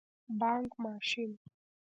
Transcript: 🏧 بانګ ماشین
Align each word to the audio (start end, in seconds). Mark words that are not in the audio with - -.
🏧 0.03 0.03
بانګ 0.39 0.69
ماشین 0.83 1.31